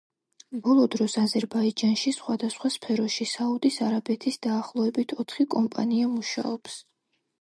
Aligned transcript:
ბოლო 0.67 0.85
დროს, 0.95 1.17
აზერბაიჯანში 1.23 2.13
სხვადასხვა 2.15 2.71
სფეროში 2.77 3.27
საუდის 3.33 3.77
არაბეთის 3.89 4.41
დაახლოებით 4.47 5.15
ოთხი 5.25 5.47
კომპანია 5.57 6.11
მუშაობს. 6.19 6.81